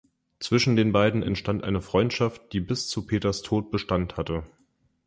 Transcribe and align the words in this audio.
Zwischen 0.39 0.75
den 0.75 0.91
beiden 0.91 1.21
entstand 1.21 1.63
eine 1.63 1.79
Freundschaft, 1.79 2.53
die 2.53 2.59
bis 2.59 2.87
zu 2.87 3.05
Peters 3.05 3.43
Tod 3.43 3.69
Bestand 3.69 4.17
hatte. 4.17 4.43